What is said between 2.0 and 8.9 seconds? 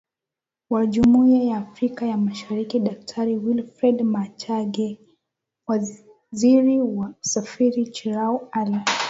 ya Mashariki Daktari Wilfred Machage Waziri wa usafiri Chirau Ali